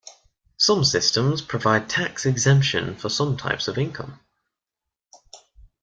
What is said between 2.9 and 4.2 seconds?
for some types of income.